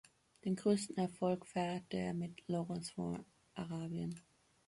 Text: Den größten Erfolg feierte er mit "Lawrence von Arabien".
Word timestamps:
Den 0.45 0.55
größten 0.55 0.97
Erfolg 0.97 1.45
feierte 1.45 1.97
er 1.97 2.15
mit 2.15 2.41
"Lawrence 2.47 2.91
von 2.91 3.23
Arabien". 3.53 4.19